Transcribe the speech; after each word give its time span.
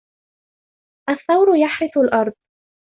الثَّوْرُ 1.09 1.55
يَحْرِثُ 1.55 1.97
الْأرْضَ. 1.97 2.33